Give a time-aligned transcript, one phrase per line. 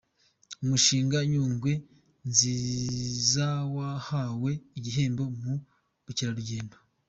[0.63, 1.71] Umushinga Nyungwe
[2.27, 5.53] Nzizawahawe igihembo mu
[6.05, 6.77] bukerarugendo